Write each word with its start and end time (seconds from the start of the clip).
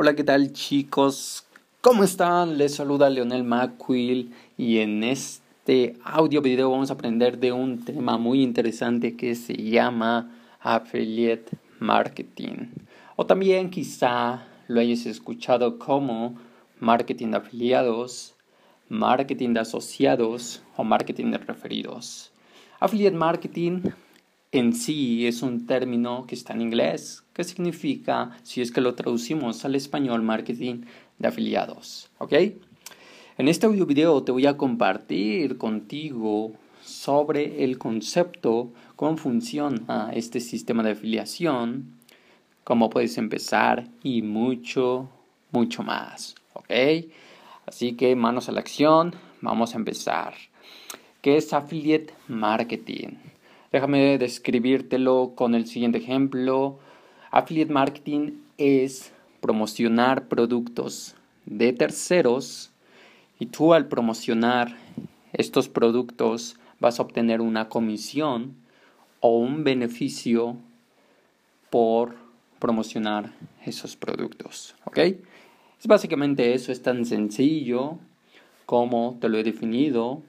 Hola, 0.00 0.14
¿qué 0.14 0.22
tal 0.22 0.52
chicos? 0.52 1.44
¿Cómo 1.80 2.04
están? 2.04 2.56
Les 2.56 2.76
saluda 2.76 3.10
Leonel 3.10 3.42
McQuill 3.42 4.32
y 4.56 4.78
en 4.78 5.02
este 5.02 5.96
audio 6.04 6.40
video 6.40 6.70
vamos 6.70 6.90
a 6.90 6.94
aprender 6.94 7.40
de 7.40 7.50
un 7.50 7.84
tema 7.84 8.16
muy 8.16 8.44
interesante 8.44 9.16
que 9.16 9.34
se 9.34 9.54
llama 9.54 10.30
Affiliate 10.60 11.50
Marketing. 11.80 12.68
O 13.16 13.26
también 13.26 13.70
quizá 13.70 14.46
lo 14.68 14.78
hayas 14.78 15.04
escuchado 15.04 15.80
como 15.80 16.36
marketing 16.78 17.32
de 17.32 17.38
afiliados, 17.38 18.36
marketing 18.88 19.54
de 19.54 19.60
asociados 19.62 20.62
o 20.76 20.84
marketing 20.84 21.32
de 21.32 21.38
referidos. 21.38 22.30
Affiliate 22.78 23.16
marketing 23.16 23.80
en 24.52 24.72
sí 24.72 25.26
es 25.26 25.42
un 25.42 25.66
término 25.66 26.26
que 26.26 26.34
está 26.34 26.54
en 26.54 26.62
inglés, 26.62 27.22
que 27.34 27.44
significa, 27.44 28.36
si 28.42 28.62
es 28.62 28.72
que 28.72 28.80
lo 28.80 28.94
traducimos 28.94 29.64
al 29.64 29.74
español, 29.74 30.22
marketing 30.22 30.82
de 31.18 31.28
afiliados. 31.28 32.08
¿Ok? 32.18 32.32
En 33.36 33.48
este 33.48 33.66
audio 33.66 33.86
video 33.86 34.22
te 34.22 34.32
voy 34.32 34.46
a 34.46 34.56
compartir 34.56 35.58
contigo 35.58 36.52
sobre 36.82 37.62
el 37.64 37.78
concepto, 37.78 38.70
cómo 38.96 39.16
funciona 39.16 40.10
este 40.14 40.40
sistema 40.40 40.82
de 40.82 40.92
afiliación, 40.92 41.92
cómo 42.64 42.90
puedes 42.90 43.18
empezar 43.18 43.86
y 44.02 44.22
mucho, 44.22 45.08
mucho 45.52 45.82
más. 45.82 46.34
¿Ok? 46.54 46.70
Así 47.66 47.92
que 47.92 48.16
manos 48.16 48.48
a 48.48 48.52
la 48.52 48.60
acción, 48.60 49.14
vamos 49.42 49.74
a 49.74 49.78
empezar. 49.78 50.34
¿Qué 51.20 51.36
es 51.36 51.52
affiliate 51.52 52.14
marketing? 52.28 53.16
Déjame 53.72 54.16
describírtelo 54.18 55.32
con 55.34 55.54
el 55.54 55.66
siguiente 55.66 55.98
ejemplo. 55.98 56.78
Affiliate 57.30 57.72
marketing 57.72 58.32
es 58.56 59.12
promocionar 59.40 60.28
productos 60.28 61.14
de 61.44 61.72
terceros 61.72 62.70
y 63.38 63.46
tú 63.46 63.74
al 63.74 63.86
promocionar 63.88 64.76
estos 65.32 65.68
productos 65.68 66.56
vas 66.80 66.98
a 66.98 67.02
obtener 67.02 67.40
una 67.40 67.68
comisión 67.68 68.54
o 69.20 69.38
un 69.38 69.64
beneficio 69.64 70.56
por 71.70 72.14
promocionar 72.58 73.32
esos 73.64 73.96
productos. 73.96 74.74
¿Ok? 74.84 74.98
Es 74.98 75.86
básicamente 75.86 76.54
eso, 76.54 76.72
es 76.72 76.82
tan 76.82 77.04
sencillo 77.04 77.98
como 78.66 79.18
te 79.20 79.28
lo 79.28 79.38
he 79.38 79.44
definido. 79.44 80.22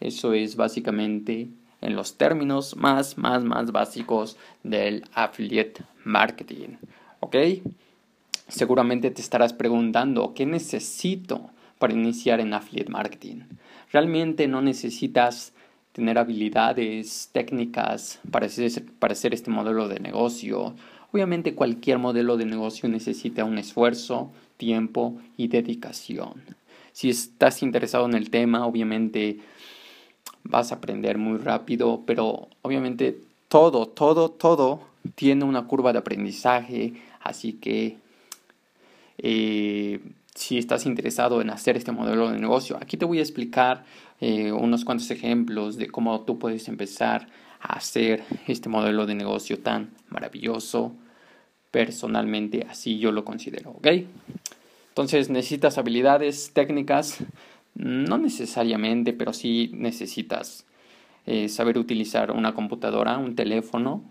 Eso 0.00 0.34
es 0.34 0.56
básicamente 0.56 1.48
en 1.86 1.94
los 1.94 2.18
términos 2.18 2.76
más, 2.76 3.16
más, 3.16 3.44
más 3.44 3.70
básicos 3.70 4.36
del 4.64 5.04
affiliate 5.14 5.84
marketing. 6.04 6.78
¿Ok? 7.20 7.36
Seguramente 8.48 9.12
te 9.12 9.22
estarás 9.22 9.52
preguntando, 9.52 10.34
¿qué 10.34 10.46
necesito 10.46 11.50
para 11.78 11.92
iniciar 11.92 12.40
en 12.40 12.54
affiliate 12.54 12.90
marketing? 12.90 13.42
Realmente 13.92 14.48
no 14.48 14.62
necesitas 14.62 15.52
tener 15.92 16.18
habilidades 16.18 17.30
técnicas 17.32 18.18
para 18.32 18.46
hacer, 18.46 18.84
para 18.98 19.12
hacer 19.12 19.32
este 19.32 19.52
modelo 19.52 19.86
de 19.86 20.00
negocio. 20.00 20.74
Obviamente 21.12 21.54
cualquier 21.54 21.98
modelo 21.98 22.36
de 22.36 22.46
negocio 22.46 22.88
necesita 22.88 23.44
un 23.44 23.58
esfuerzo, 23.58 24.32
tiempo 24.56 25.18
y 25.36 25.46
dedicación. 25.46 26.42
Si 26.92 27.10
estás 27.10 27.62
interesado 27.62 28.06
en 28.06 28.14
el 28.14 28.30
tema, 28.30 28.66
obviamente 28.66 29.38
vas 30.48 30.72
a 30.72 30.76
aprender 30.76 31.18
muy 31.18 31.38
rápido, 31.38 32.02
pero 32.06 32.48
obviamente 32.62 33.18
todo, 33.48 33.86
todo, 33.86 34.30
todo 34.30 34.80
tiene 35.14 35.44
una 35.44 35.66
curva 35.66 35.92
de 35.92 35.98
aprendizaje, 35.98 36.94
así 37.20 37.54
que 37.54 37.96
eh, 39.18 40.00
si 40.34 40.58
estás 40.58 40.86
interesado 40.86 41.40
en 41.40 41.50
hacer 41.50 41.76
este 41.76 41.92
modelo 41.92 42.30
de 42.30 42.38
negocio, 42.38 42.76
aquí 42.80 42.96
te 42.96 43.04
voy 43.04 43.18
a 43.18 43.22
explicar 43.22 43.84
eh, 44.20 44.52
unos 44.52 44.84
cuantos 44.84 45.10
ejemplos 45.10 45.76
de 45.76 45.88
cómo 45.88 46.20
tú 46.22 46.38
puedes 46.38 46.68
empezar 46.68 47.28
a 47.60 47.74
hacer 47.74 48.24
este 48.46 48.68
modelo 48.68 49.06
de 49.06 49.14
negocio 49.14 49.58
tan 49.58 49.90
maravilloso. 50.08 50.92
Personalmente, 51.70 52.66
así 52.70 52.98
yo 52.98 53.12
lo 53.12 53.24
considero, 53.24 53.70
¿ok? 53.70 53.88
Entonces 54.88 55.28
necesitas 55.28 55.76
habilidades 55.76 56.52
técnicas 56.54 57.18
no 57.76 58.18
necesariamente, 58.18 59.12
pero 59.12 59.32
sí 59.32 59.70
necesitas 59.74 60.64
eh, 61.26 61.48
saber 61.48 61.78
utilizar 61.78 62.30
una 62.30 62.54
computadora, 62.54 63.18
un 63.18 63.36
teléfono. 63.36 64.02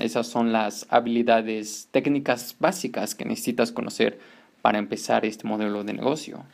Esas 0.00 0.26
son 0.26 0.52
las 0.52 0.86
habilidades 0.90 1.88
técnicas 1.90 2.56
básicas 2.58 3.14
que 3.14 3.24
necesitas 3.24 3.70
conocer 3.70 4.18
para 4.60 4.78
empezar 4.78 5.24
este 5.24 5.46
modelo 5.46 5.84
de 5.84 5.92
negocio. 5.92 6.44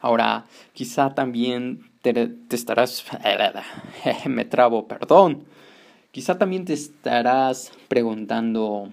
Ahora, 0.00 0.46
quizá 0.72 1.14
también 1.14 1.88
te, 2.02 2.12
te 2.12 2.56
estarás... 2.56 3.04
me 4.26 4.44
trabo, 4.44 4.88
perdón. 4.88 5.44
Quizá 6.10 6.36
también 6.36 6.64
te 6.64 6.72
estarás 6.72 7.72
preguntando, 7.88 8.90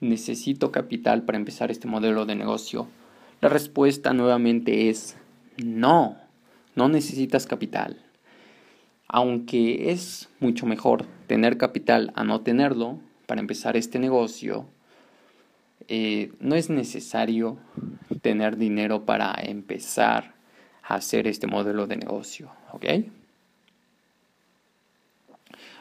¿necesito 0.00 0.72
capital 0.72 1.22
para 1.22 1.36
empezar 1.36 1.70
este 1.70 1.86
modelo 1.86 2.24
de 2.24 2.34
negocio? 2.34 2.88
La 3.40 3.48
respuesta 3.48 4.12
nuevamente 4.12 4.88
es 4.88 5.16
no, 5.58 6.16
no 6.74 6.88
necesitas 6.88 7.46
capital. 7.46 8.02
Aunque 9.08 9.90
es 9.90 10.28
mucho 10.40 10.66
mejor 10.66 11.06
tener 11.26 11.58
capital 11.58 12.12
a 12.16 12.24
no 12.24 12.40
tenerlo 12.40 12.98
para 13.26 13.40
empezar 13.40 13.76
este 13.76 13.98
negocio, 13.98 14.66
eh, 15.88 16.32
no 16.40 16.54
es 16.54 16.70
necesario 16.70 17.58
tener 18.22 18.56
dinero 18.56 19.04
para 19.04 19.34
empezar 19.38 20.34
a 20.82 20.94
hacer 20.94 21.26
este 21.26 21.46
modelo 21.46 21.86
de 21.86 21.96
negocio, 21.96 22.50
¿ok? 22.72 22.84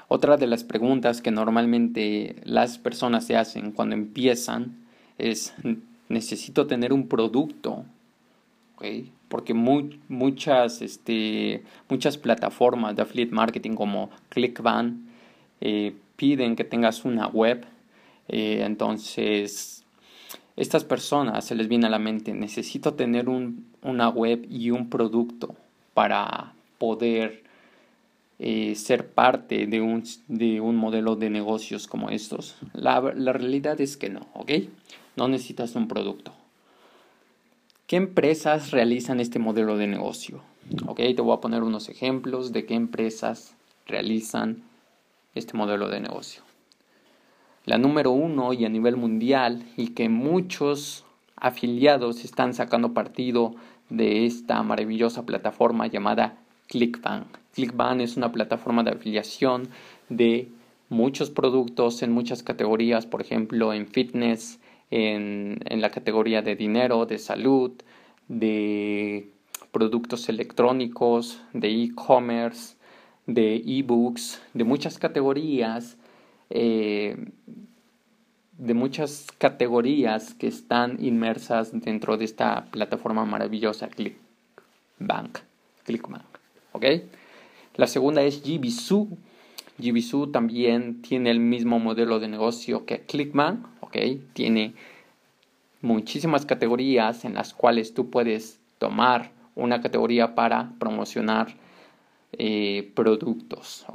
Otra 0.07 0.37
de 0.37 0.45
las 0.45 0.63
preguntas 0.63 1.21
que 1.21 1.31
normalmente 1.31 2.35
las 2.43 2.77
personas 2.77 3.25
se 3.25 3.35
hacen 3.35 3.71
cuando 3.71 3.95
empiezan 3.95 4.85
es 5.17 5.53
necesito 6.09 6.67
tener 6.67 6.93
un 6.93 7.07
producto, 7.07 7.85
porque 9.29 9.53
muchas, 9.53 10.81
este, 10.81 11.63
muchas 11.89 12.17
plataformas 12.17 12.95
de 12.95 13.01
affiliate 13.01 13.33
marketing 13.33 13.75
como 13.75 14.09
ClickBank 14.29 14.95
eh, 15.61 15.95
piden 16.15 16.55
que 16.55 16.63
tengas 16.63 17.05
una 17.05 17.27
web. 17.27 17.65
Eh, 18.27 18.63
entonces, 18.63 19.83
estas 20.55 20.83
personas 20.83 21.45
se 21.45 21.55
les 21.55 21.67
viene 21.67 21.87
a 21.87 21.89
la 21.89 21.99
mente, 21.99 22.33
necesito 22.33 22.93
tener 22.93 23.29
un, 23.29 23.65
una 23.81 24.09
web 24.09 24.45
y 24.49 24.71
un 24.71 24.89
producto 24.89 25.55
para 25.93 26.53
poder 26.77 27.43
eh, 28.39 28.75
ser 28.75 29.07
parte 29.07 29.65
de 29.65 29.81
un, 29.81 30.03
de 30.27 30.59
un 30.61 30.75
modelo 30.75 31.15
de 31.15 31.29
negocios 31.29 31.87
como 31.87 32.09
estos. 32.09 32.55
La, 32.73 32.99
la 33.15 33.33
realidad 33.33 33.79
es 33.81 33.97
que 33.97 34.09
no, 34.09 34.27
¿ok? 34.33 34.51
No 35.15 35.27
necesitas 35.27 35.75
un 35.75 35.87
producto. 35.87 36.33
¿Qué 37.87 37.97
empresas 37.97 38.71
realizan 38.71 39.19
este 39.19 39.39
modelo 39.39 39.77
de 39.77 39.87
negocio? 39.87 40.41
Ok, 40.87 40.97
te 40.97 41.21
voy 41.21 41.37
a 41.37 41.41
poner 41.41 41.63
unos 41.63 41.89
ejemplos 41.89 42.51
de 42.51 42.65
qué 42.65 42.73
empresas 42.73 43.55
realizan 43.85 44.63
este 45.35 45.55
modelo 45.55 45.89
de 45.89 45.99
negocio. 45.99 46.41
La 47.65 47.77
número 47.77 48.11
uno 48.11 48.53
y 48.53 48.65
a 48.65 48.69
nivel 48.69 48.95
mundial 48.95 49.63
y 49.77 49.89
que 49.89 50.09
muchos 50.09 51.03
afiliados 51.35 52.23
están 52.23 52.53
sacando 52.53 52.93
partido 52.93 53.55
de 53.89 54.25
esta 54.25 54.61
maravillosa 54.63 55.25
plataforma 55.25 55.87
llamada 55.87 56.37
ClickBank. 56.67 57.27
ClickBank 57.53 58.01
es 58.01 58.17
una 58.17 58.31
plataforma 58.31 58.83
de 58.83 58.91
afiliación 58.91 59.69
de 60.09 60.49
muchos 60.89 61.29
productos 61.29 62.01
en 62.03 62.11
muchas 62.11 62.43
categorías, 62.43 63.05
por 63.05 63.21
ejemplo 63.21 63.73
en 63.73 63.87
fitness, 63.87 64.59
en, 64.95 65.59
la 65.81 65.89
categoría 65.89 66.41
de 66.41 66.55
dinero, 66.55 67.05
de 67.05 67.17
salud, 67.17 67.73
de 68.29 69.29
productos 69.71 70.29
electrónicos, 70.29 71.41
de 71.51 71.69
e-commerce, 71.83 72.75
de 73.27 73.57
e-books, 73.57 74.41
de 74.53 74.63
muchas 74.63 74.97
categorías, 74.97 75.97
eh, 76.49 77.17
de 78.57 78.73
muchas 78.73 79.27
categorías 79.37 80.33
que 80.33 80.47
están 80.47 81.03
inmersas 81.03 81.77
dentro 81.77 82.15
de 82.15 82.23
esta 82.23 82.65
plataforma 82.71 83.25
maravillosa 83.25 83.89
ClickBank. 83.89 85.39
ClickBank 85.83 86.23
¿ok? 86.71 86.85
La 87.75 87.87
segunda 87.87 88.21
es 88.21 88.41
GBSU. 88.41 89.17
GBSU 89.77 90.27
también 90.27 91.01
tiene 91.01 91.31
el 91.31 91.39
mismo 91.39 91.79
modelo 91.79 92.19
de 92.19 92.27
negocio 92.27 92.85
que 92.85 93.01
ClickBank, 93.01 93.65
tiene 94.33 94.73
muchísimas 95.81 96.45
categorías 96.45 97.25
en 97.25 97.33
las 97.33 97.53
cuales 97.53 97.93
tú 97.93 98.09
puedes 98.09 98.59
tomar 98.77 99.31
una 99.55 99.81
categoría 99.81 100.35
para 100.35 100.71
promocionar 100.79 101.55
eh, 102.33 102.91
productos, 102.95 103.85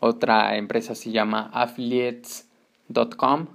Otra 0.00 0.56
empresa 0.56 0.94
se 0.94 1.10
llama 1.10 1.50
affiliates.com, 1.54 3.46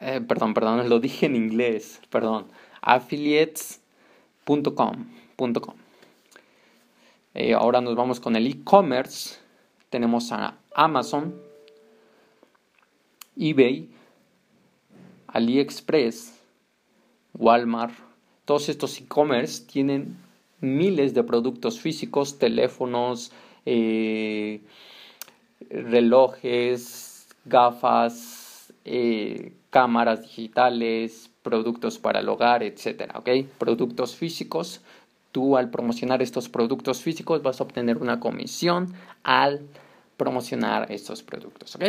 eh, 0.00 0.22
perdón, 0.26 0.54
perdón, 0.54 0.88
lo 0.92 1.00
dije 1.00 1.26
en 1.26 1.36
inglés, 1.36 2.00
perdón, 2.08 2.46
affiliates.com. 2.80 5.06
Eh, 7.34 7.54
ahora 7.54 7.80
nos 7.80 7.96
vamos 7.96 8.20
con 8.20 8.36
el 8.36 8.46
e-commerce. 8.46 9.41
Tenemos 9.92 10.32
a 10.32 10.56
Amazon, 10.74 11.34
eBay, 13.36 13.90
AliExpress, 15.26 16.40
Walmart. 17.34 17.92
Todos 18.46 18.70
estos 18.70 18.98
e-commerce 18.98 19.66
tienen 19.66 20.16
miles 20.62 21.12
de 21.12 21.22
productos 21.22 21.78
físicos, 21.78 22.38
teléfonos, 22.38 23.32
eh, 23.66 24.62
relojes, 25.68 27.28
gafas, 27.44 28.72
eh, 28.86 29.52
cámaras 29.68 30.22
digitales, 30.22 31.30
productos 31.42 31.98
para 31.98 32.20
el 32.20 32.30
hogar, 32.30 32.62
etcétera, 32.62 33.18
¿ok? 33.18 33.28
Productos 33.58 34.16
físicos. 34.16 34.80
Tú 35.32 35.56
al 35.56 35.70
promocionar 35.70 36.22
estos 36.22 36.48
productos 36.48 37.02
físicos 37.02 37.42
vas 37.42 37.60
a 37.60 37.64
obtener 37.64 37.98
una 37.98 38.20
comisión 38.20 38.92
al 39.24 39.62
promocionar 40.16 40.92
estos 40.92 41.22
productos, 41.22 41.74
¿ok? 41.76 41.84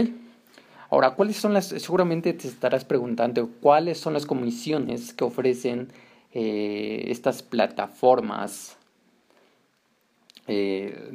Ahora, 0.89 1.11
¿cuáles 1.11 1.37
son 1.37 1.53
las, 1.53 1.67
seguramente 1.67 2.33
te 2.33 2.47
estarás 2.47 2.85
preguntando, 2.85 3.49
cuáles 3.61 3.99
son 3.99 4.13
las 4.13 4.25
comisiones 4.25 5.13
que 5.13 5.23
ofrecen 5.23 5.89
eh, 6.31 7.05
estas 7.07 7.43
plataformas 7.43 8.77
eh, 10.47 11.11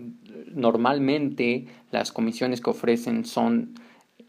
normalmente 0.55 1.67
las 1.91 2.13
comisiones 2.13 2.63
que 2.63 2.71
ofrecen 2.71 3.27
son 3.27 3.75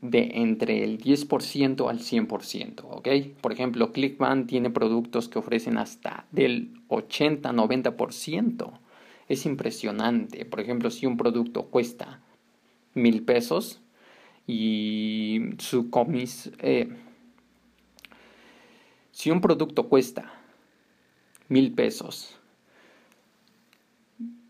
de 0.01 0.31
entre 0.36 0.84
el 0.84 1.00
10% 1.00 1.90
al 1.90 2.00
100%, 2.00 2.84
¿ok? 2.90 3.07
Por 3.42 3.51
ejemplo, 3.51 3.92
Clickbank 3.92 4.48
tiene 4.48 4.69
productos 4.69 5.28
que 5.28 5.40
ofrecen 5.40 5.78
hasta 5.78 6.25
del 6.31 6.74
80-90%. 6.88 8.80
Es 9.28 9.46
impresionante. 9.46 10.46
Por 10.46 10.62
ejemplo, 10.62 10.90
si 10.90 11.06
un 11.06 11.18
producto 11.18 11.66
cuesta 11.66 12.22
mil 12.94 13.24
pesos 13.24 13.81
y 14.48 15.42
su 15.57 15.90
comis... 15.90 16.51
Eh, 16.60 16.90
si 19.12 19.31
un 19.31 19.42
producto 19.42 19.90
cuesta 19.90 20.31
mil 21.50 21.74
pesos 21.74 22.38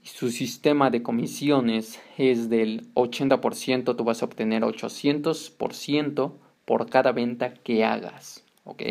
su 0.03 0.31
sistema 0.31 0.89
de 0.89 1.03
comisiones 1.03 1.99
es 2.17 2.49
del 2.49 2.93
80%, 2.93 3.95
tú 3.95 4.03
vas 4.03 4.21
a 4.21 4.25
obtener 4.25 4.63
800% 4.63 6.33
por 6.65 6.89
cada 6.89 7.11
venta 7.11 7.53
que 7.53 7.83
hagas, 7.83 8.43
¿ok? 8.63 8.83